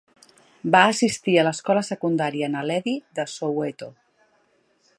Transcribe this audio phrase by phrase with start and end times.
[0.75, 3.91] Va assistir a l'escola secundària Naledi de Soweto.